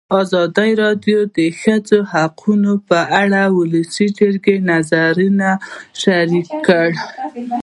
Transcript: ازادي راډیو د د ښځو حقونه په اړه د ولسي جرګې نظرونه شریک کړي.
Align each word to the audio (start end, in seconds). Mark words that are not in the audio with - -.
ازادي 0.21 0.71
راډیو 0.83 1.19
د 1.27 1.29
د 1.37 1.39
ښځو 1.61 1.99
حقونه 2.13 2.71
په 2.89 2.99
اړه 3.21 3.41
د 3.49 3.53
ولسي 3.57 4.07
جرګې 4.19 4.55
نظرونه 4.71 5.49
شریک 6.01 6.47
کړي. 6.67 6.99